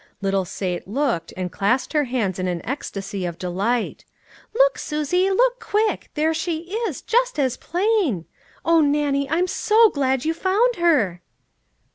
Little 0.19 0.45
Sate 0.45 0.87
looked, 0.87 1.31
and 1.37 1.51
clasped 1.51 1.93
her 1.93 2.05
hands 2.05 2.39
in 2.39 2.47
an 2.47 2.61
ecstacy 2.65 3.23
of 3.23 3.37
delight:" 3.37 4.03
Look, 4.55 4.79
Susie, 4.79 5.29
look, 5.29 5.59
quick! 5.59 6.09
there 6.15 6.33
she 6.33 6.73
is, 6.87 7.03
just 7.03 7.37
as 7.37 7.55
plain! 7.55 8.25
O 8.65 8.81
Nannie! 8.81 9.29
I'm 9.29 9.45
so 9.45 9.91
glad 9.91 10.25
you 10.25 10.33
found 10.33 10.77
her." 10.77 11.21